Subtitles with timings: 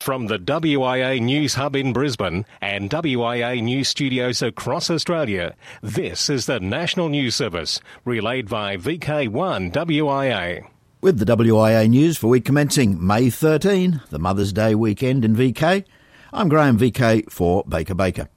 [0.00, 6.46] From the WIA News Hub in Brisbane and WIA News Studios across Australia, this is
[6.46, 10.66] the National News Service, relayed by VK1 WIA.
[11.02, 15.84] With the WIA news for week commencing May 13, the Mother's Day weekend in VK,
[16.32, 18.30] I'm Graham VK for Baker Baker.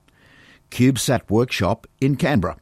[0.69, 2.57] CubeSat Workshop in Canberra.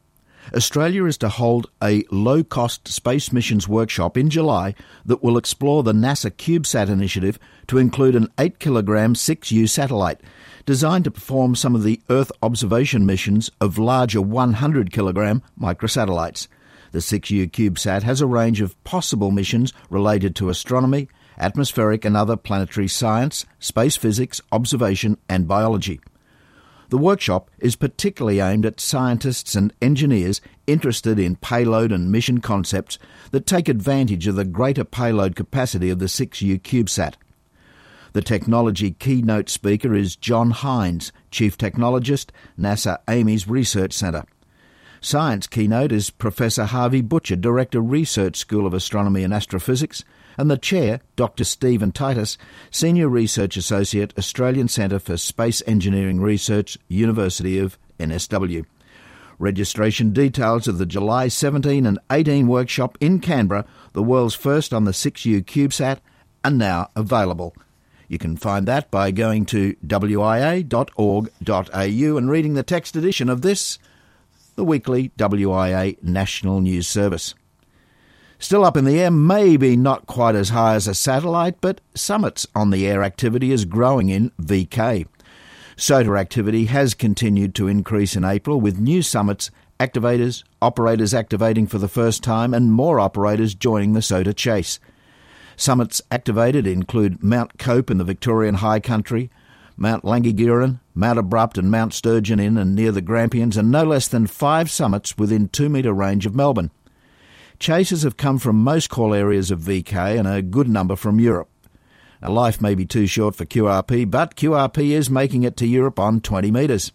[0.54, 4.74] Australia is to hold a low cost space missions workshop in July
[5.06, 7.38] that will explore the NASA CubeSat initiative
[7.68, 10.20] to include an 8 kilogram 6U satellite
[10.66, 16.48] designed to perform some of the Earth observation missions of larger 100 kilogram microsatellites.
[16.92, 22.36] The 6U CubeSat has a range of possible missions related to astronomy, atmospheric and other
[22.36, 26.00] planetary science, space physics, observation, and biology.
[26.92, 32.98] The workshop is particularly aimed at scientists and engineers interested in payload and mission concepts
[33.30, 37.14] that take advantage of the greater payload capacity of the 6U CubeSat.
[38.12, 42.28] The technology keynote speaker is John Hines, Chief Technologist,
[42.60, 44.24] NASA Ames Research Centre.
[45.00, 50.04] Science keynote is Professor Harvey Butcher, Director Research School of Astronomy and Astrophysics,
[50.36, 51.44] and the chair, Dr.
[51.44, 52.36] Stephen Tsitas,
[52.70, 58.64] Senior Research Associate, Australian Centre for Space Engineering Research, University of NSW.
[59.38, 64.84] Registration details of the July 17 and 18 workshop in Canberra, the world's first on
[64.84, 65.98] the 6U CubeSat,
[66.44, 67.54] are now available.
[68.08, 70.66] You can find that by going to wia.org.au
[72.16, 73.78] and reading the text edition of this,
[74.54, 77.34] the weekly WIA National News Service.
[78.42, 82.44] Still up in the air, maybe not quite as high as a satellite, but summits
[82.56, 85.06] on the air activity is growing in VK.
[85.76, 91.78] SOTA activity has continued to increase in April with new summits, activators, operators activating for
[91.78, 94.80] the first time, and more operators joining the SOTA chase.
[95.54, 99.30] Summits activated include Mount Cope in the Victorian High Country,
[99.76, 103.84] Mount Langi Ghiran, Mount Abrupt, and Mount Sturgeon in and near the Grampians, and no
[103.84, 106.72] less than five summits within two metre range of Melbourne.
[107.62, 111.48] Chasers have come from most call areas of VK and a good number from Europe.
[112.20, 116.00] Now, life may be too short for QRP, but QRP is making it to Europe
[116.00, 116.90] on 20 metres.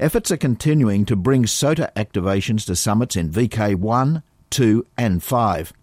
[0.00, 5.74] Efforts are continuing to bring SOTA activations to summits in VK 1, 2, and 5.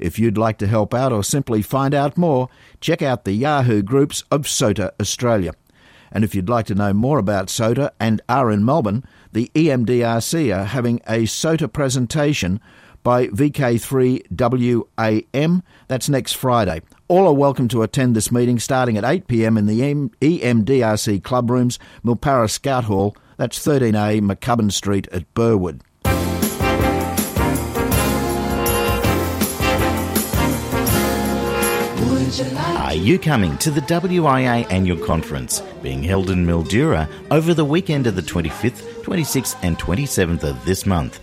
[0.00, 2.48] If you'd like to help out or simply find out more,
[2.80, 5.52] check out the Yahoo groups of SOTA Australia.
[6.10, 10.52] And if you'd like to know more about SOTA and are in Melbourne, the EMDRC
[10.52, 12.60] are having a SOTA presentation
[13.02, 15.62] by VK3WAM.
[15.88, 16.82] That's next Friday.
[17.08, 21.78] All are welcome to attend this meeting starting at 8pm in the EMDRC club rooms,
[22.04, 23.14] Milpara Scout Hall.
[23.36, 25.82] That's 13A McCubbin Street at Burwood.
[32.76, 38.06] Are you coming to the WIA annual conference being held in Mildura over the weekend
[38.06, 41.20] of the 25th, 26th, and 27th of this month?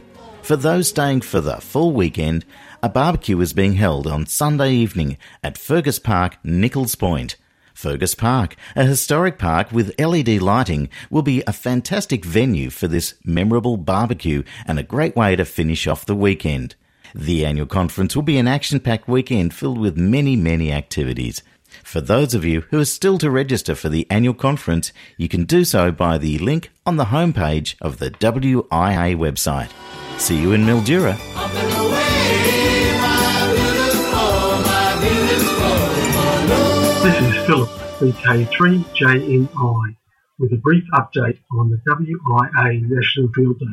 [0.50, 2.44] For those staying for the full weekend,
[2.82, 7.36] a barbecue is being held on Sunday evening at Fergus Park, Nichols Point.
[7.76, 13.14] Fergus Park, a historic park with LED lighting, will be a fantastic venue for this
[13.24, 16.74] memorable barbecue and a great way to finish off the weekend.
[17.14, 21.44] The annual conference will be an action packed weekend filled with many, many activities.
[21.84, 25.44] For those of you who are still to register for the annual conference, you can
[25.44, 29.70] do so by the link on the homepage of the WIA website.
[30.20, 31.16] See you in Mildura.
[37.02, 37.70] This is Philip,
[38.00, 39.96] VK3JNI,
[40.38, 43.66] with a brief update on the WIA National Field Day.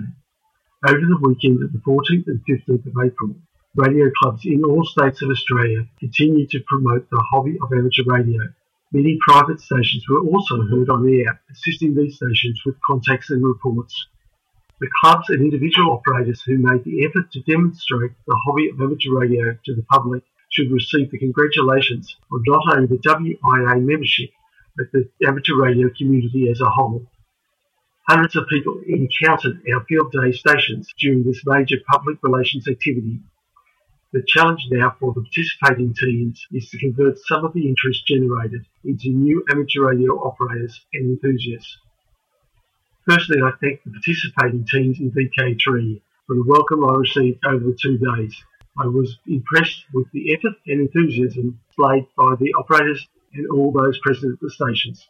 [0.88, 3.34] Over the weekend of the 14th and 15th of April,
[3.74, 8.42] radio clubs in all states of Australia continue to promote the hobby of amateur radio.
[8.92, 14.06] Many private stations were also heard on air, assisting these stations with contacts and reports.
[14.78, 19.10] The clubs and individual operators who made the effort to demonstrate the hobby of amateur
[19.10, 24.30] radio to the public should receive the congratulations of not only the WIA membership,
[24.76, 27.06] but the amateur radio community as a whole.
[28.06, 33.20] Hundreds of people encountered our field day stations during this major public relations activity.
[34.12, 38.66] The challenge now for the participating teams is to convert some of the interest generated
[38.84, 41.78] into new amateur radio operators and enthusiasts.
[43.08, 47.78] Firstly, I thank the participating teams in VK3 for the welcome I received over the
[47.80, 48.34] two days.
[48.76, 53.96] I was impressed with the effort and enthusiasm displayed by the operators and all those
[54.00, 55.06] present at the stations.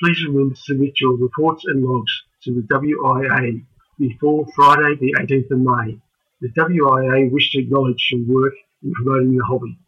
[0.00, 2.12] Please remember to submit your reports and logs
[2.42, 3.64] to the WIA
[3.98, 5.98] before Friday the 18th of May.
[6.42, 9.78] The WIA wish to acknowledge your work in promoting the hobby.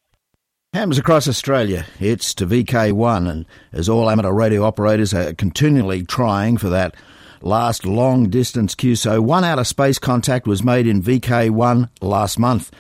[0.75, 6.57] Hams across Australia, it's to VK1, and as all amateur radio operators are continually trying
[6.57, 6.97] for that
[7.43, 12.73] last long distance QSO, one out of space contact was made in VK1 last month.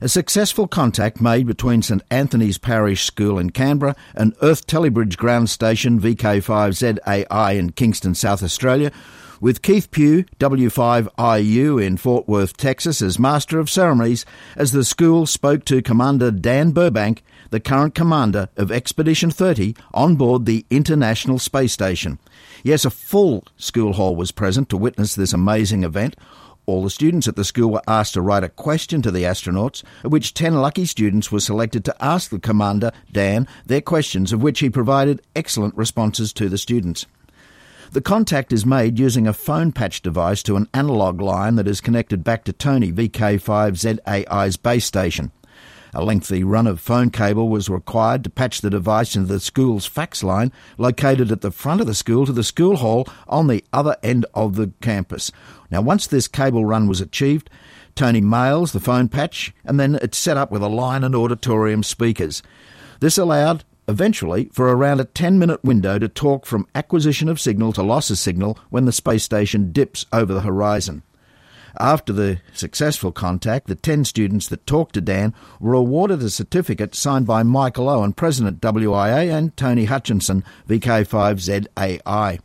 [0.00, 5.50] A successful contact made between St Anthony's Parish School in Canberra and Earth Telebridge Ground
[5.50, 8.90] Station VK5ZAI in Kingston, South Australia,
[9.44, 14.24] with Keith Pugh, W5IU in Fort Worth, Texas, as Master of Ceremonies,
[14.56, 20.16] as the school spoke to Commander Dan Burbank, the current commander of Expedition 30, on
[20.16, 22.18] board the International Space Station.
[22.62, 26.16] Yes, a full school hall was present to witness this amazing event.
[26.64, 29.82] All the students at the school were asked to write a question to the astronauts,
[30.04, 34.42] of which 10 lucky students were selected to ask the commander, Dan, their questions, of
[34.42, 37.04] which he provided excellent responses to the students.
[37.92, 41.80] The contact is made using a phone patch device to an analogue line that is
[41.80, 45.32] connected back to Tony VK5ZAI's base station.
[45.96, 49.86] A lengthy run of phone cable was required to patch the device into the school's
[49.86, 53.64] fax line located at the front of the school to the school hall on the
[53.72, 55.30] other end of the campus.
[55.70, 57.48] Now, once this cable run was achieved,
[57.94, 61.84] Tony mails the phone patch and then it's set up with a line and auditorium
[61.84, 62.42] speakers.
[62.98, 67.72] This allowed eventually for around a 10 minute window to talk from acquisition of signal
[67.72, 71.02] to loss of signal when the space station dips over the horizon.
[71.80, 76.94] After the successful contact, the 10 students that talked to Dan were awarded a certificate
[76.94, 82.38] signed by Michael Owen, President WIA, and Tony Hutchinson, VK5ZAI.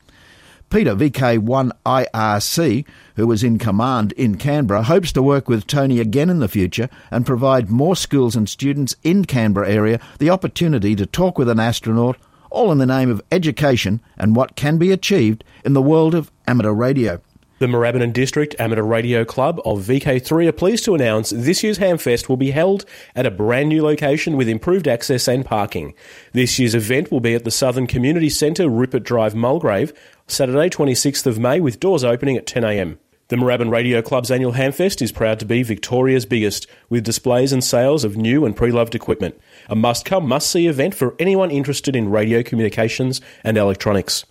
[0.70, 2.86] Peter, VK1IRC,
[3.16, 6.90] who was in command in Canberra, hopes to work with Tony again in the future
[7.10, 11.60] and provide more schools and students in Canberra area the opportunity to talk with an
[11.60, 12.18] astronaut,
[12.52, 16.32] all in the name of education and what can be achieved in the world of
[16.48, 17.20] amateur radio.
[17.60, 22.30] The Moorabbin District Amateur Radio Club of VK3 are pleased to announce this year's Hamfest
[22.30, 22.86] will be held
[23.18, 25.94] at a brand new location with improved access and parking.
[26.32, 29.92] This year's event will be at the Southern Community Centre, Rupert Drive, Mulgrave,
[30.32, 33.00] Saturday, 26th of May, with doors opening at 10am.
[33.30, 37.64] The Moorabbin Radio Club's annual Hamfest is proud to be Victoria's biggest, with displays and
[37.64, 39.42] sales of new and pre-loved equipment.
[39.70, 44.24] A must-come, must-see event for anyone interested in radio communications and electronics.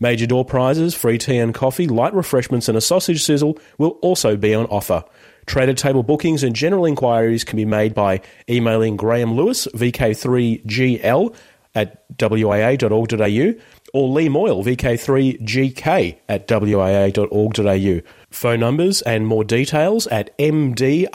[0.00, 4.36] Major door prizes, free tea and coffee, light refreshments, and a sausage sizzle will also
[4.36, 5.04] be on offer.
[5.46, 8.20] Traded table bookings and general inquiries can be made by
[8.50, 11.36] emailing Graham Lewis, VK3GL,
[11.76, 13.54] at wia.org.au,
[13.94, 18.00] or Lee Moyle, VK3GK, at wia.org.au.
[18.30, 21.06] Phone numbers and more details at mdrc.org.au.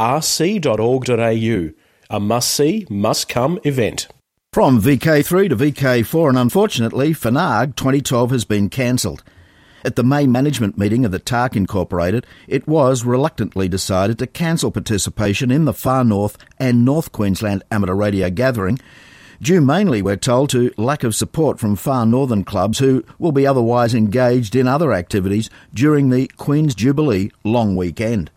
[2.10, 4.08] A must see, must come event.
[4.54, 9.24] From VK3 to VK4, and unfortunately, FNARG 2012 has been cancelled.
[9.84, 14.70] At the May management meeting of the TARC Incorporated, it was reluctantly decided to cancel
[14.70, 18.80] participation in the Far North and North Queensland amateur radio gathering,
[19.42, 23.48] due mainly, we're told, to lack of support from far northern clubs who will be
[23.48, 28.30] otherwise engaged in other activities during the Queen's Jubilee long weekend.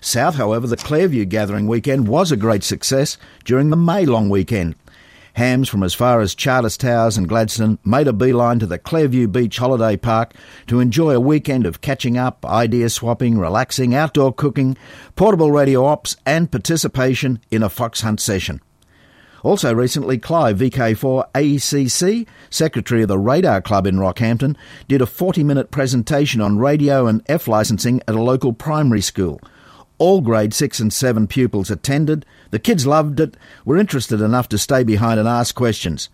[0.00, 4.74] South, however, the Clairview gathering weekend was a great success during the May long weekend.
[5.34, 9.26] Hams from as far as Charters Towers and Gladstone made a beeline to the Clairview
[9.26, 10.32] Beach Holiday Park
[10.68, 14.76] to enjoy a weekend of catching up, idea swapping, relaxing, outdoor cooking,
[15.16, 18.60] portable radio ops, and participation in a fox hunt session.
[19.44, 24.56] Also recently, Clive VK4 ACC, Secretary of the Radar Club in Rockhampton,
[24.88, 29.38] did a 40 minute presentation on radio and F licensing at a local primary school.
[29.98, 32.24] All grade 6 and 7 pupils attended.
[32.52, 33.36] The kids loved it,
[33.66, 36.08] were interested enough to stay behind and ask questions.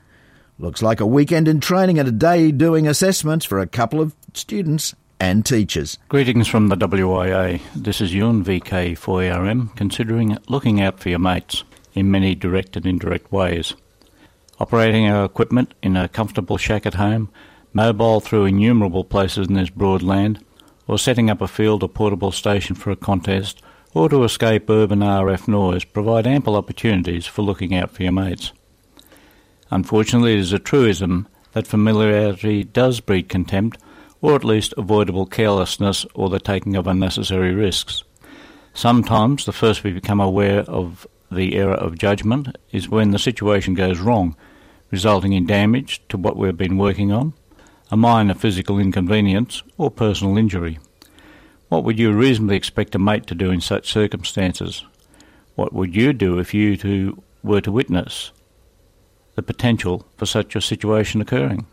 [0.58, 4.16] Looks like a weekend in training and a day doing assessments for a couple of
[4.34, 5.98] students and teachers.
[6.08, 7.60] Greetings from the WIA.
[7.76, 11.62] This is Ewan VK4RM, considering looking out for your mates
[11.94, 13.74] in many direct and indirect ways.
[14.58, 17.30] Operating our equipment in a comfortable shack at home,
[17.72, 20.44] mobile through innumerable places in this broad land,
[20.86, 23.62] or setting up a field or portable station for a contest,
[23.94, 28.52] or to escape urban RF noise provide ample opportunities for looking out for your mates.
[29.70, 33.78] Unfortunately, it is a truism that familiarity does breed contempt,
[34.20, 38.04] or at least avoidable carelessness or the taking of unnecessary risks.
[38.74, 43.74] Sometimes the first we become aware of the error of judgment is when the situation
[43.74, 44.36] goes wrong,
[44.90, 47.32] resulting in damage to what we've been working on,
[47.90, 50.78] a minor physical inconvenience, or personal injury.
[51.68, 54.84] What would you reasonably expect a mate to do in such circumstances?
[55.54, 58.32] What would you do if you two were to witness
[59.36, 61.66] the potential for such a situation occurring?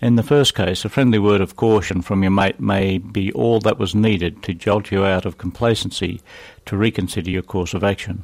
[0.00, 3.58] In the first case, a friendly word of caution from your mate may be all
[3.60, 6.20] that was needed to jolt you out of complacency
[6.66, 8.22] to reconsider your course of action.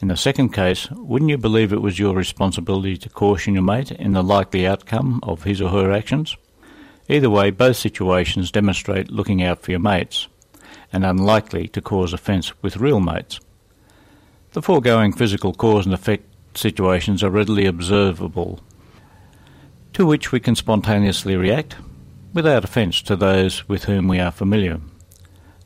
[0.00, 3.92] In the second case, wouldn't you believe it was your responsibility to caution your mate
[3.92, 6.36] in the likely outcome of his or her actions?
[7.08, 10.28] Either way, both situations demonstrate looking out for your mates,
[10.92, 13.40] and unlikely to cause offence with real mates.
[14.52, 16.24] The foregoing physical cause and effect
[16.56, 18.60] situations are readily observable,
[19.92, 21.76] to which we can spontaneously react,
[22.32, 24.80] without offence to those with whom we are familiar.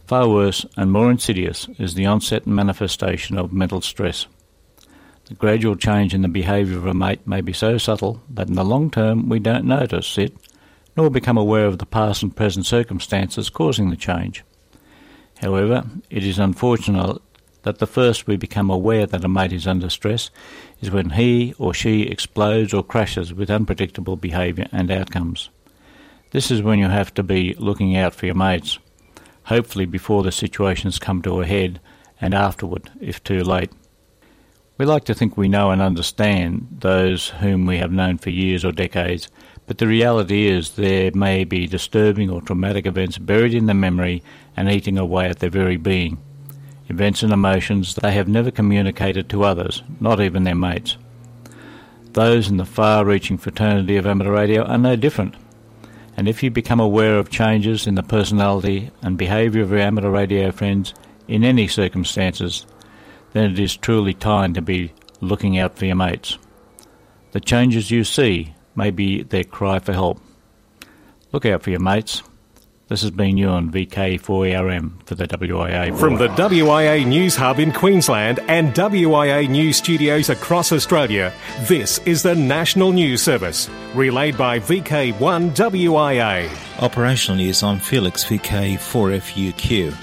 [0.09, 4.27] Far worse and more insidious is the onset and manifestation of mental stress.
[5.27, 8.55] The gradual change in the behaviour of a mate may be so subtle that in
[8.55, 10.35] the long term we don't notice it
[10.97, 14.43] nor become aware of the past and present circumstances causing the change.
[15.43, 17.21] However, it is unfortunate
[17.65, 20.31] that the first we become aware that a mate is under stress
[20.81, 25.51] is when he or she explodes or crashes with unpredictable behaviour and outcomes.
[26.31, 28.79] This is when you have to be looking out for your mates,
[29.49, 31.81] hopefully before the situations come to a head
[32.21, 33.71] and afterward, if too late.
[34.77, 38.63] We like to think we know and understand those whom we have known for years
[38.63, 39.29] or decades,
[39.67, 44.23] but the reality is there may be disturbing or traumatic events buried in the memory
[44.55, 46.19] and eating away at their very being.
[46.91, 50.99] Events and emotions they have never communicated to others, not even their mates.
[52.13, 55.35] Those in the far reaching fraternity of amateur radio are no different.
[56.19, 60.11] And if you become aware of changes in the personality and behaviour of your amateur
[60.11, 60.93] radio friends
[61.29, 62.67] in any circumstances,
[63.35, 66.37] then it is truly time to be looking out for your mates.
[67.31, 70.21] The changes you see may be their cry for help.
[71.31, 72.25] Look out for your mates.
[72.89, 75.99] This has been Ewan VK4ERM for the WIA.
[75.99, 81.31] From the WIA News Hub in Queensland and WIA News Studios across Australia,
[81.65, 86.49] this is the National News Service, relayed by VK1 WIA.
[86.81, 89.95] Operational news on Felix VK4FUQ.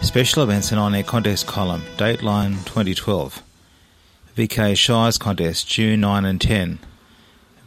[0.00, 3.42] Special events and on-air contest column, Dateline 2012.
[4.36, 6.78] VK Shires contest, June 9 and 10.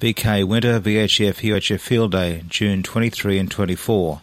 [0.01, 4.19] VK Winter VHF UHF Field Day, June 23 and 24.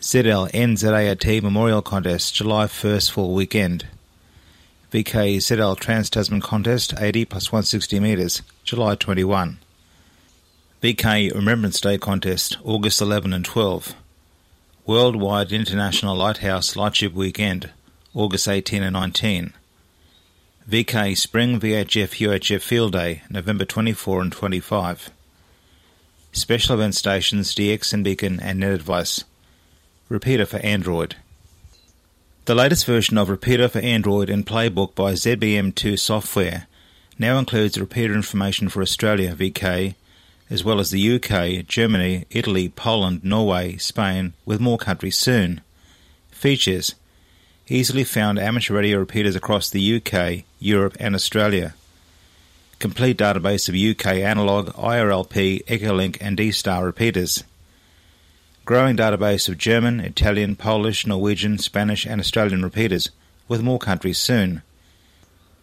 [0.00, 3.86] ZL NZART Memorial Contest, July 1st full weekend.
[4.90, 9.58] VK ZL Trans Tasman Contest, 80 plus 160 metres, July 21.
[10.82, 13.94] VK Remembrance Day Contest, August 11 and 12.
[14.84, 17.70] Worldwide International Lighthouse Lightship Weekend,
[18.14, 19.52] August 18 and 19.
[20.68, 25.12] VK Spring VHF UHF Field Day, November 24 and 25.
[26.32, 29.22] Special event stations DX and Beacon and Net Advice.
[30.08, 31.14] Repeater for Android.
[32.46, 36.66] The latest version of Repeater for Android and Playbook by ZBM2 Software
[37.16, 39.94] now includes repeater information for Australia VK,
[40.50, 45.60] as well as the UK, Germany, Italy, Poland, Norway, Spain, with more countries soon.
[46.32, 46.96] Features
[47.68, 51.74] easily found amateur radio repeaters across the UK, Europe, and Australia.
[52.78, 57.42] Complete database of UK analog, IRLP, Echolink, and D-Star repeaters.
[58.64, 63.10] Growing database of German, Italian, Polish, Norwegian, Spanish, and Australian repeaters,
[63.48, 64.62] with more countries soon.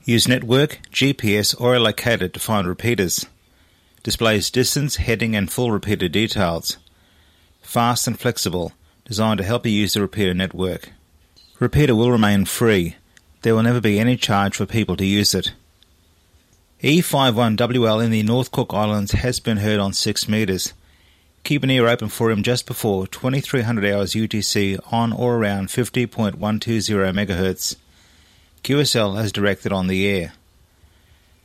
[0.05, 3.25] Use network, GPS, or a locator to find repeaters.
[4.03, 6.77] Displays distance, heading, and full repeater details.
[7.61, 8.73] Fast and flexible,
[9.05, 10.89] designed to help you use the repeater network.
[11.63, 12.97] Repeater will remain free.
[13.41, 15.53] There will never be any charge for people to use it.
[16.81, 20.73] E51WL in the North Cook Islands has been heard on 6 metres.
[21.45, 26.37] Keep an ear open for him just before 2300 hours UTC on or around 50.120
[26.37, 27.77] MHz.
[28.61, 30.33] QSL has directed on the air.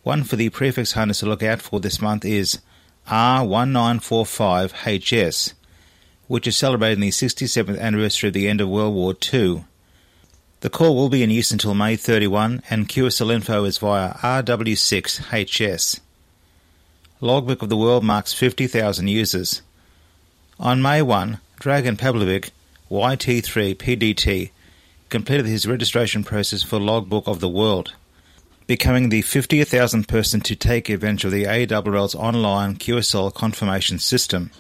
[0.02, 2.58] One for the prefix hunters to look out for this month is
[3.06, 5.52] R1945HS,
[6.26, 9.62] which is celebrating the 67th anniversary of the end of World War II.
[10.60, 16.00] The call will be in use until May 31 and QSL info is via RW6HS.
[17.20, 19.62] Logbook of the World marks 50,000 users.
[20.58, 22.50] On May 1, Dragan Pavlovic,
[22.90, 24.50] YT3 PDT,
[25.08, 27.94] completed his registration process for Logbook of the World,
[28.66, 34.50] becoming the 50,000th person to take advantage of the ARRL's online QSL confirmation system.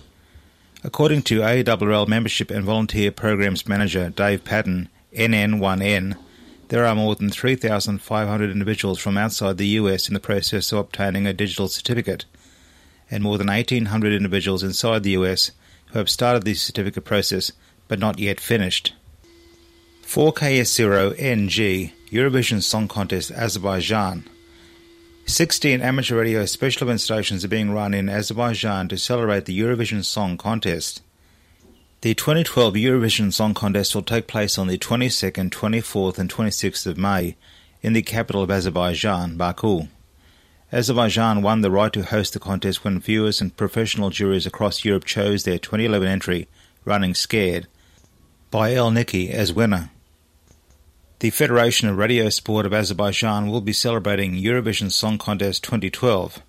[0.84, 6.16] According to AWL Membership and Volunteer Programs Manager Dave Patton, NN1N,
[6.68, 11.26] there are more than 3,500 individuals from outside the US in the process of obtaining
[11.26, 12.24] a digital certificate,
[13.10, 15.50] and more than 1,800 individuals inside the US
[15.86, 17.52] who have started the certificate process
[17.88, 18.92] but not yet finished.
[20.04, 24.24] 4KS0NG Eurovision Song Contest Azerbaijan
[25.28, 30.02] 16 amateur radio special event stations are being run in Azerbaijan to celebrate the Eurovision
[30.02, 31.02] Song Contest.
[32.00, 36.96] The 2012 Eurovision Song Contest will take place on the 22nd, 24th, and 26th of
[36.96, 37.34] May
[37.82, 39.88] in the capital of Azerbaijan, Baku.
[40.72, 45.06] Azerbaijan won the right to host the contest when viewers and professional juries across Europe
[45.06, 46.46] chose their 2011 entry,
[46.84, 47.66] Running Scared,
[48.52, 49.90] by El Niki as winner.
[51.18, 56.42] The Federation of Radio Sport of Azerbaijan will be celebrating Eurovision Song Contest 2012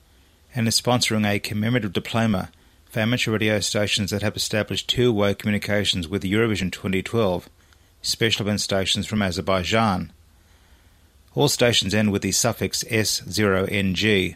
[0.54, 2.52] and is sponsoring a commemorative diploma
[2.90, 7.48] for amateur radio stations that have established two-way communications with Eurovision 2012
[8.02, 10.12] special event stations from Azerbaijan.
[11.36, 14.36] All stations end with the suffix S0NG,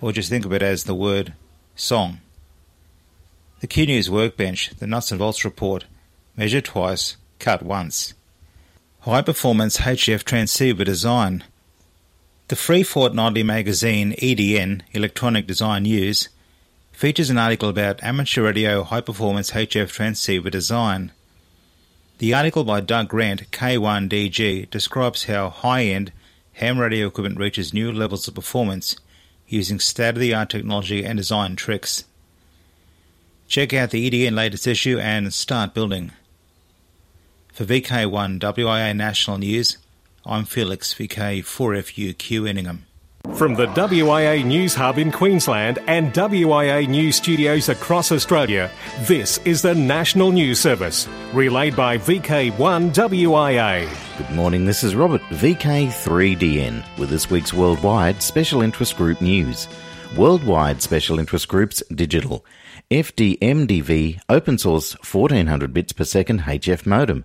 [0.00, 1.34] or just think of it as the word
[1.76, 2.20] song.
[3.60, 5.84] The Q News Workbench, the Nuts and Bolts Report,
[6.34, 8.14] measure twice, cut once.
[9.00, 11.44] High Performance HF Transceiver Design.
[12.48, 16.30] The free fortnightly magazine EDN, Electronic Design News,
[17.00, 21.10] features an article about amateur radio high performance HF transceiver design.
[22.18, 26.12] The article by Doug Grant, K1DG, describes how high end
[26.52, 28.96] ham radio equipment reaches new levels of performance
[29.48, 32.04] using state-of-the-art technology and design tricks.
[33.48, 36.12] Check out the EDN latest issue and start building.
[37.54, 39.78] For VK1 WIA National News,
[40.26, 42.89] I'm Felix VK4FUQ in Ingham.
[43.34, 48.70] From the WIA News Hub in Queensland and WIA News Studios across Australia,
[49.02, 53.88] this is the National News Service, relayed by VK1 WIA.
[54.16, 59.68] Good morning, this is Robert, VK3DN, with this week's Worldwide Special Interest Group news.
[60.16, 62.44] Worldwide Special Interest Groups Digital.
[62.90, 67.24] FDMDV Open Source 1400 bits per second HF modem.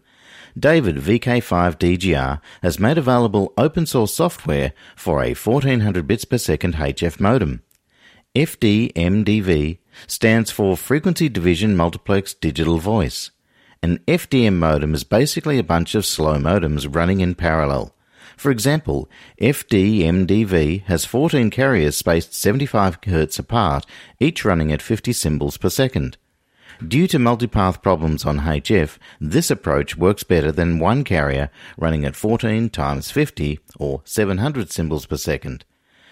[0.57, 7.19] David VK5DGR has made available open source software for a 1400 bits per second HF
[7.19, 7.61] modem.
[8.33, 13.31] FDMDV stands for Frequency Division Multiplex Digital Voice.
[13.83, 17.93] An FDM modem is basically a bunch of slow modems running in parallel.
[18.37, 19.09] For example,
[19.41, 23.85] FDMDV has 14 carriers spaced 75 Hz apart,
[24.21, 26.17] each running at 50 symbols per second.
[26.85, 32.17] Due to multipath problems on HF, this approach works better than one carrier running at
[32.17, 35.63] 14 times 50 or 700 symbols per second.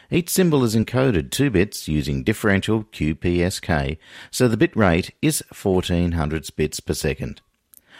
[0.09, 3.97] Each symbol is encoded 2 bits using differential QPSK,
[4.31, 7.41] so the bit rate is 1400 bits per second.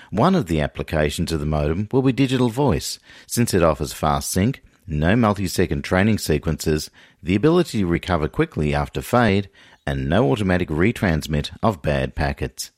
[0.09, 4.31] One of the applications of the modem will be digital voice, since it offers fast
[4.31, 6.89] sync, no multi-second training sequences,
[7.21, 9.49] the ability to recover quickly after fade,
[9.85, 12.71] and no automatic retransmit of bad packets.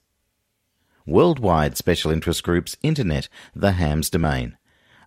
[1.05, 4.57] Worldwide Special Interest Group's Internet, the HAMS domain.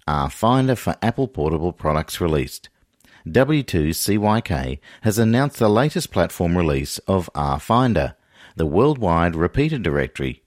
[0.07, 2.69] R-Finder for Apple portable products released.
[3.27, 8.15] W2CYK has announced the latest platform release of R-Finder,
[8.57, 10.43] the worldwide repeater directory.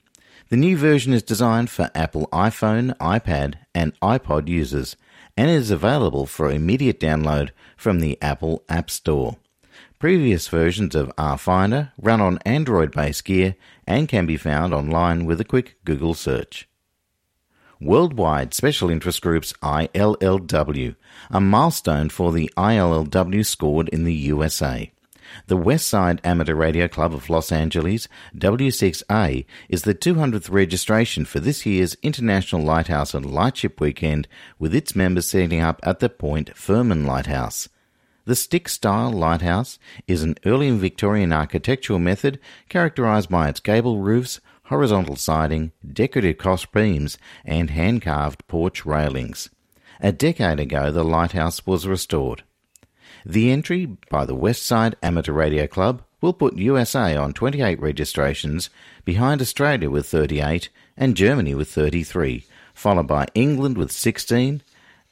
[0.49, 4.95] The new version is designed for Apple iPhone, iPad, and iPod users
[5.37, 9.37] and is available for immediate download from the Apple App Store.
[10.01, 13.53] Previous versions of RFinder run on Android based gear
[13.85, 16.67] and can be found online with a quick Google search.
[17.79, 20.95] Worldwide Special Interest Groups ILLW,
[21.29, 24.91] a milestone for the ILLW scored in the USA.
[25.45, 31.63] The Westside Amateur Radio Club of Los Angeles, W6A, is the 200th registration for this
[31.63, 37.05] year's International Lighthouse and Lightship Weekend, with its members setting up at the Point Fermin
[37.05, 37.69] Lighthouse.
[38.23, 44.39] The stick style lighthouse is an early Victorian architectural method characterised by its gable roofs,
[44.65, 49.49] horizontal siding, decorative cross beams, and hand carved porch railings.
[49.99, 52.43] A decade ago, the lighthouse was restored.
[53.25, 58.69] The entry by the Westside Amateur Radio Club will put USA on 28 registrations,
[59.03, 64.61] behind Australia with 38 and Germany with 33, followed by England with 16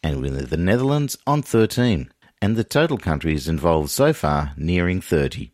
[0.03, 5.51] and with the Netherlands on 13 and the total countries involved so far nearing 30.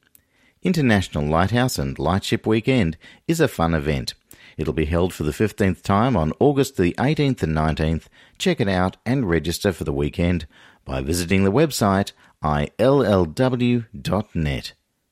[0.61, 4.13] International Lighthouse and Lightship Weekend is a fun event.
[4.57, 8.05] It'll be held for the 15th time on August the 18th and 19th.
[8.37, 10.47] Check it out and register for the weekend
[10.85, 12.11] by visiting the website
[12.43, 13.83] illw.net.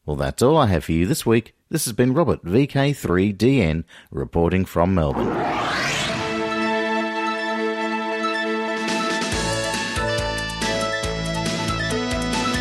[0.05, 1.55] Well, that's all I have for you this week.
[1.69, 5.62] This has been Robert, VK3DN, reporting from Melbourne.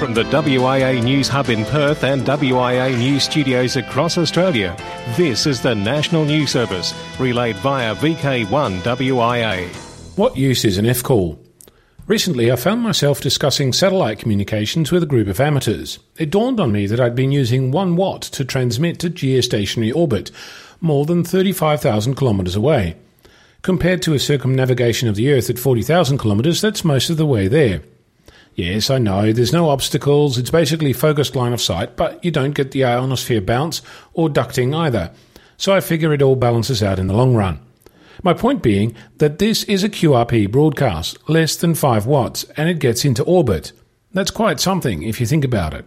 [0.03, 4.77] From the WIA News Hub in Perth and WIA News Studios across Australia,
[5.17, 9.69] this is the National News Service, relayed via VK1 WIA.
[10.17, 11.39] What use is an F call?
[12.09, 16.01] Recently, I found myself discussing satellite communications with a group of amateurs.
[16.19, 20.33] It dawned on me that I'd been using 1 watt to transmit to geostationary orbit,
[20.81, 22.97] more than 35,000 kilometres away.
[23.63, 27.47] Compared to a circumnavigation of the Earth at 40,000 kilometres, that's most of the way
[27.47, 27.83] there.
[28.55, 32.55] Yes, I know, there's no obstacles, it's basically focused line of sight, but you don't
[32.55, 33.81] get the ionosphere bounce
[34.13, 35.11] or ducting either.
[35.57, 37.61] So I figure it all balances out in the long run.
[38.23, 42.79] My point being that this is a QRP broadcast, less than 5 watts, and it
[42.79, 43.73] gets into orbit.
[44.13, 45.87] That's quite something if you think about it.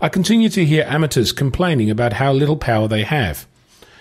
[0.00, 3.46] I continue to hear amateurs complaining about how little power they have.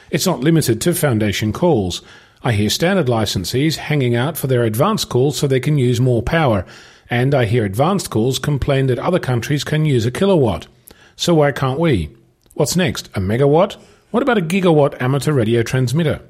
[0.09, 2.01] It's not limited to Foundation calls.
[2.41, 6.23] I hear standard licensees hanging out for their advanced calls so they can use more
[6.23, 6.65] power,
[7.09, 10.67] and I hear advanced calls complain that other countries can use a kilowatt.
[11.15, 12.15] So why can't we?
[12.53, 13.07] What's next?
[13.15, 13.77] A megawatt?
[14.11, 16.21] What about a gigawatt amateur radio transmitter?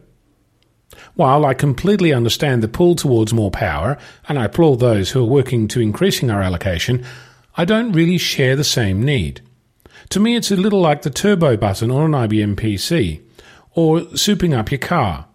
[1.16, 5.28] While I completely understand the pull towards more power, and I applaud those who are
[5.28, 7.06] working to increasing our allocation,
[7.56, 9.42] I don't really share the same need.
[10.10, 13.22] To me, it's a little like the turbo button on an IBM PC,
[13.74, 15.26] or souping up your car.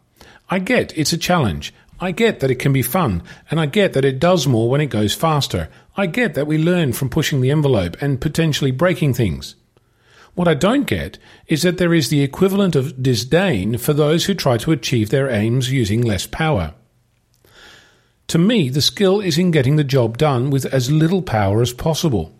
[0.49, 1.75] I get it's a challenge.
[2.03, 4.81] I get that it can be fun, and I get that it does more when
[4.81, 5.69] it goes faster.
[5.97, 9.55] I get that we learn from pushing the envelope and potentially breaking things.
[10.35, 14.35] What I don't get is that there is the equivalent of disdain for those who
[14.35, 16.75] try to achieve their aims using less power.
[18.27, 21.73] To me, the skill is in getting the job done with as little power as
[21.73, 22.35] possible.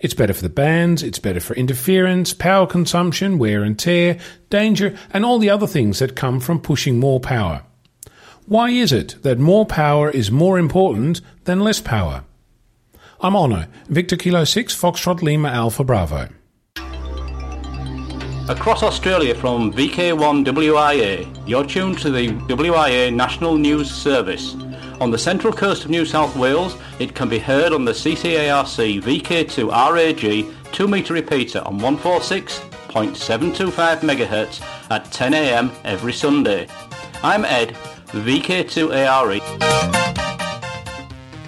[0.00, 4.18] It's better for the bands, it's better for interference, power consumption, wear and tear,
[4.50, 7.62] danger, and all the other things that come from pushing more power.
[8.48, 12.22] Why is it that more power is more important than less power?
[13.20, 16.28] I'm Onno, Victor Kilo 6, Foxtrot Lima Alpha Bravo.
[18.48, 24.54] Across Australia from VK1WIA, you're tuned to the WIA National News Service.
[25.00, 29.02] On the central coast of New South Wales, it can be heard on the CCARC
[29.02, 36.68] VK2 RAG 2 metre repeater on 146.725 MHz at 10am every Sunday.
[37.24, 37.76] I'm Ed,
[38.08, 39.40] VK2ARE.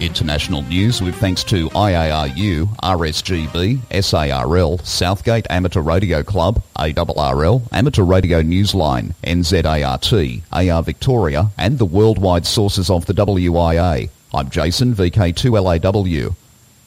[0.00, 8.42] International news with thanks to IARU, RSGB, SARL, Southgate Amateur Radio Club, ARRL, Amateur Radio
[8.42, 14.08] Newsline, NZART, AR Victoria, and the worldwide sources of the WIA.
[14.32, 16.34] I'm Jason, VK2LAW.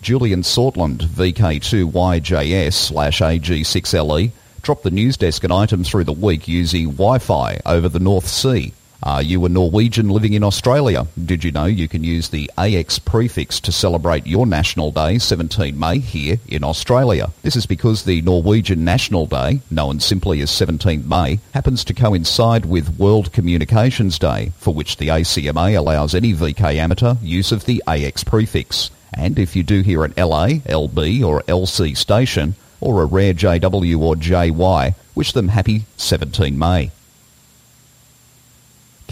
[0.01, 4.31] Julian Sortland, VK2YJS slash AG6LE,
[4.61, 8.73] dropped the news desk and items through the week using Wi-Fi over the North Sea.
[9.03, 11.07] Are you a Norwegian living in Australia?
[11.25, 15.77] Did you know you can use the AX prefix to celebrate your National Day, 17
[15.79, 17.31] May, here in Australia?
[17.41, 22.67] This is because the Norwegian National Day, known simply as 17 May, happens to coincide
[22.67, 27.81] with World Communications Day, for which the ACMA allows any VK amateur use of the
[27.87, 28.91] AX prefix.
[29.17, 33.99] And if you do hear an LA, LB or LC station, or a rare JW
[33.99, 36.91] or JY, wish them happy 17 May.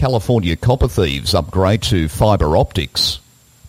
[0.00, 3.18] California copper thieves upgrade to fibre optics.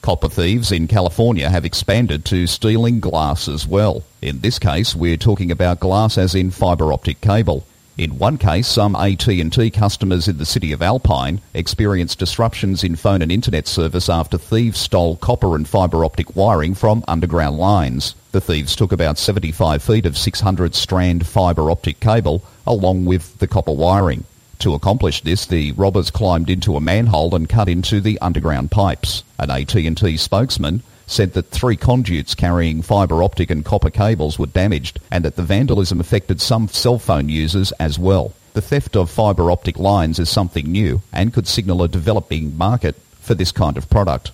[0.02, 4.06] Copper thieves in California have expanded to stealing glass as well.
[4.22, 7.65] In this case, we're talking about glass as in fibre optic cable.
[7.98, 13.22] In one case, some AT&T customers in the city of Alpine experienced disruptions in phone
[13.22, 18.15] and internet service after thieves stole copper and fibre optic wiring from underground lines.
[18.32, 23.48] The thieves took about 75 feet of 600 strand fibre optic cable along with the
[23.48, 24.24] copper wiring.
[24.62, 29.24] To accomplish this, the robbers climbed into a manhole and cut into the underground pipes.
[29.39, 35.00] An AT&T spokesman said that three conduits carrying fibre optic and copper cables were damaged
[35.10, 38.34] and that the vandalism affected some cell phone users as well.
[38.54, 42.95] The theft of fibre optic lines is something new and could signal a developing market
[43.19, 44.30] for this kind of product.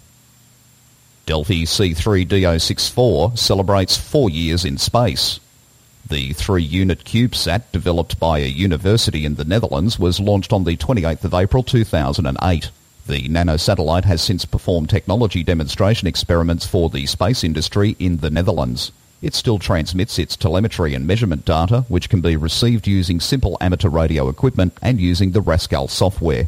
[1.26, 5.40] Delfi C3DO64 celebrates four years in space.
[6.10, 11.26] The three-unit CubeSat, developed by a university in the Netherlands, was launched on the 28th
[11.26, 12.70] of April 2008.
[13.08, 18.94] The nanosatellite has since performed technology demonstration experiments for the space industry in the Netherlands.
[19.22, 23.90] It still transmits its telemetry and measurement data, which can be received using simple amateur
[23.90, 26.48] radio equipment and using the Rascal software.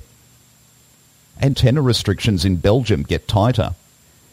[1.42, 3.76] Antenna restrictions in Belgium get tighter.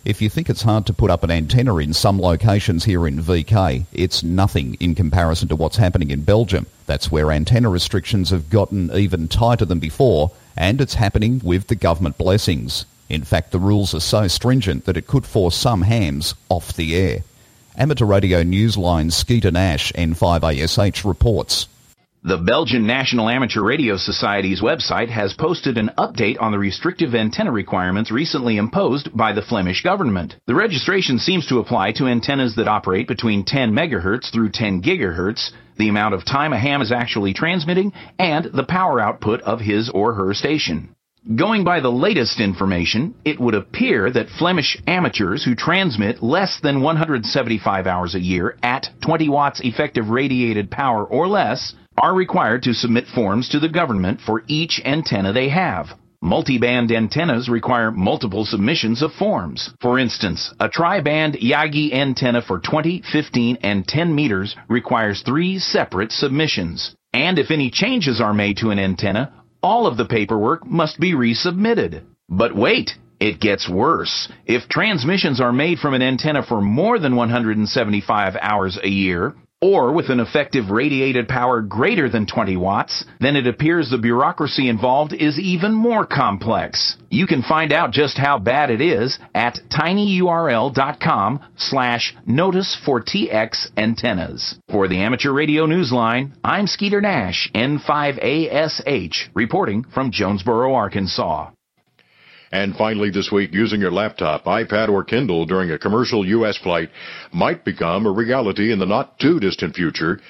[0.07, 3.21] If you think it's hard to put up an antenna in some locations here in
[3.21, 6.67] VK, it's nothing in comparison to what's happening in Belgium.
[6.87, 11.75] That's where antenna restrictions have gotten even tighter than before, and it's happening with the
[11.75, 12.87] government blessings.
[13.09, 16.95] In fact, the rules are so stringent that it could force some hams off the
[16.95, 17.25] air.
[17.77, 21.67] Amateur radio newsline Skeeter Nash, N5ASH, reports.
[22.27, 27.53] The Belgian National Amateur Radio Society's website has posted an update on the restrictive antenna
[27.53, 30.35] requirements recently imposed by the Flemish government.
[30.49, 35.53] The registration seems to apply to antennas that operate between 10 MHz through 10 GHz,
[35.79, 39.89] the amount of time a ham is actually transmitting, and the power output of his
[39.91, 40.97] or her station.
[41.37, 46.83] Going by the latest information, it would appear that Flemish amateurs who transmit less than
[46.83, 52.75] 175 hours a year at 20 watts effective radiated power or less are required to
[52.75, 55.89] submit forms to the government for each antenna they have.
[56.23, 59.71] Multi-band antennas require multiple submissions of forms.
[59.81, 66.13] For instance, a tri-band Yagi antenna for 20, 15, and 10 meters requires three separate
[66.13, 66.95] submissions.
[67.13, 69.33] And if any changes are made to an antenna,
[69.63, 72.03] all of the paperwork must be resubmitted.
[72.29, 74.29] But wait, it gets worse.
[74.45, 79.93] If transmissions are made from an antenna for more than 175 hours a year, or
[79.93, 85.13] with an effective radiated power greater than 20 watts, then it appears the bureaucracy involved
[85.13, 86.97] is even more complex.
[87.11, 93.69] You can find out just how bad it is at tinyurl.com slash notice for TX
[93.77, 94.59] antennas.
[94.71, 101.51] For the Amateur Radio Newsline, I'm Skeeter Nash, N5ASH, reporting from Jonesboro, Arkansas.
[102.57, 106.57] And finally this week, using your laptop, iPad, or Kindle during a commercial U.S.
[106.57, 106.89] flight
[107.31, 110.21] might become a reality in the not too distant future.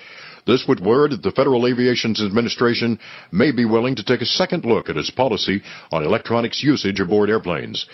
[0.44, 2.98] This would word that the Federal Aviation Administration
[3.30, 5.62] may be willing to take a second look at its policy
[5.92, 7.86] on electronics usage aboard airplanes.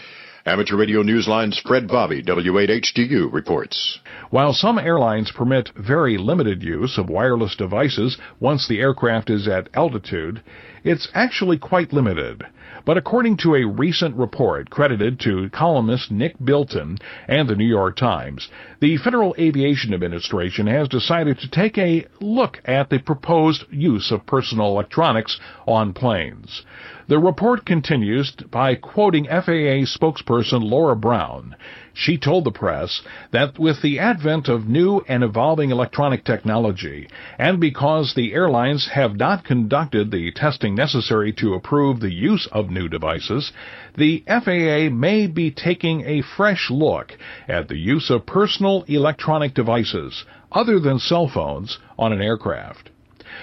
[0.46, 4.00] Amateur Radio Newsline's Fred Vobbe, W8HDU, reports.
[4.30, 9.68] While some airlines permit very limited use of wireless devices once the aircraft is at
[9.74, 10.42] altitude,
[10.84, 12.44] it's actually quite limited.
[12.84, 17.96] But according to a recent report credited to columnist Nick Bilton and the New York
[17.96, 18.48] Times,
[18.80, 24.26] the Federal Aviation Administration has decided to take a look at the proposed use of
[24.26, 26.62] personal electronics on planes.
[27.08, 31.54] The report continues by quoting FAA spokesperson Laura Brown.
[31.94, 33.02] She told the press
[33.32, 37.06] that with the advent of new and evolving electronic technology,
[37.38, 42.70] and because the airlines have not conducted the testing necessary to approve the use of
[42.70, 43.52] new devices,
[43.96, 50.24] the FAA may be taking a fresh look at the use of personal electronic devices,
[50.50, 52.88] other than cell phones, on an aircraft.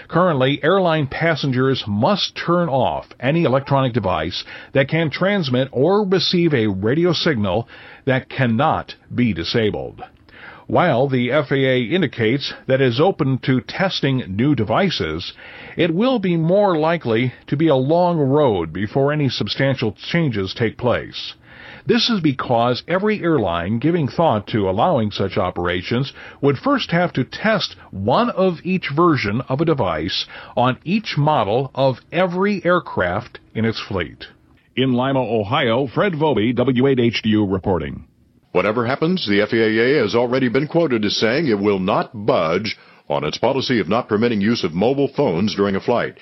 [0.07, 6.67] Currently, airline passengers must turn off any electronic device that can transmit or receive a
[6.67, 7.67] radio signal
[8.05, 10.03] that cannot be disabled.
[10.69, 15.33] While the FAA indicates that it is open to testing new devices,
[15.75, 20.77] it will be more likely to be a long road before any substantial changes take
[20.77, 21.33] place.
[21.89, 27.23] This is because every airline giving thought to allowing such operations would first have to
[27.23, 33.65] test one of each version of a device on each model of every aircraft in
[33.65, 34.25] its fleet.
[34.75, 38.05] In Lima, Ohio, Fred Vobbe, W8HDU reporting.
[38.51, 42.77] Whatever happens, the FAA has already been quoted as saying it will not budge
[43.09, 46.19] on its policy of not permitting use of mobile phones during a flight.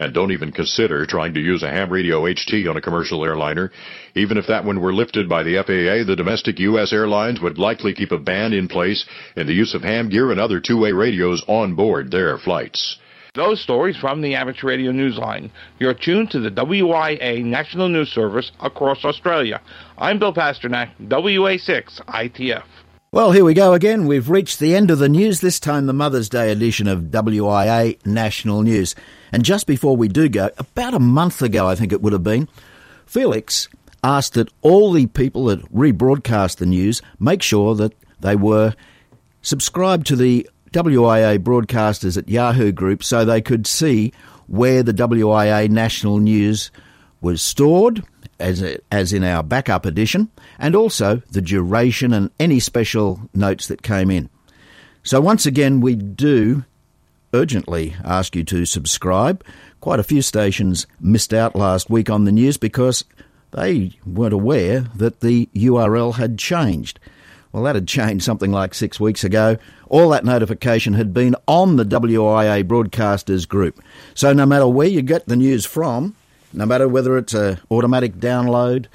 [0.00, 3.72] And don't even consider trying to use a ham radio HT on a commercial airliner.
[4.14, 6.92] Even if that one were lifted by the FAA, the domestic U.S.
[6.92, 9.04] airlines would likely keep a ban in place
[9.36, 12.98] in the use of ham gear and other two-way radios on board their flights.
[13.34, 15.50] Those stories from the Amateur Radio Newsline.
[15.78, 19.60] You're tuned to the WIA National News Service across Australia.
[19.96, 22.64] I'm Bill Pasternak, WA6 ITF.
[23.10, 24.06] Well, here we go again.
[24.06, 28.04] We've reached the end of the news, this time the Mother's Day edition of WIA
[28.04, 28.94] National News.
[29.32, 32.22] And just before we do go, about a month ago, I think it would have
[32.22, 32.50] been,
[33.06, 33.66] Felix
[34.04, 38.74] asked that all the people that rebroadcast the news make sure that they were
[39.40, 44.12] subscribed to the WIA broadcasters at Yahoo Group so they could see
[44.48, 46.70] where the WIA National News
[47.22, 48.04] was stored
[48.38, 53.82] as, as in our backup edition, and also the duration and any special notes that
[53.82, 54.28] came in.
[55.02, 56.64] So, once again, we do
[57.32, 59.44] urgently ask you to subscribe.
[59.80, 63.04] Quite a few stations missed out last week on the news because
[63.52, 66.98] they weren't aware that the URL had changed.
[67.52, 69.56] Well, that had changed something like six weeks ago.
[69.88, 73.82] All that notification had been on the WIA Broadcasters group.
[74.14, 76.14] So, no matter where you get the news from,
[76.52, 78.86] no matter whether it's an automatic download,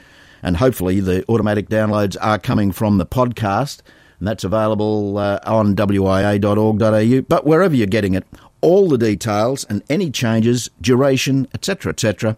[0.42, 3.82] and hopefully the automatic downloads are coming from the podcast,
[4.20, 7.22] and that's available uh, on wia.org.au.
[7.22, 8.26] But wherever you're getting it,
[8.62, 12.38] all the details and any changes, duration, etc., etc.,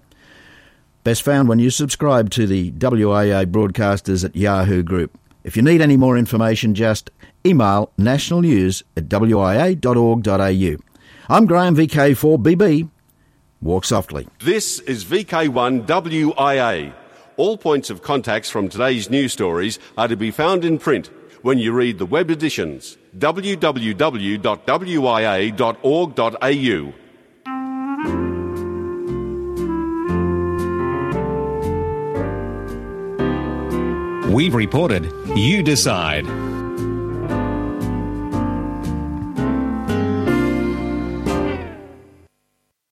[1.04, 5.18] best found when you subscribe to the WIA broadcasters at Yahoo Group.
[5.44, 7.12] If you need any more information, just
[7.46, 10.76] email nationalnews at wia.org.au.
[11.30, 12.90] I'm Graham VK4BB.
[13.66, 14.28] Walk softly.
[14.40, 16.94] This is VK1WIA.
[17.36, 21.10] All points of contacts from today's news stories are to be found in print
[21.42, 23.94] when you read the web editions www.wia.org.au.
[34.32, 36.45] We've reported You Decide.